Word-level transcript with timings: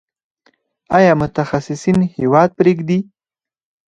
آیا 0.97 1.11
متخصصین 1.21 1.97
هیواد 2.17 2.49
پریږدي؟ 2.59 2.99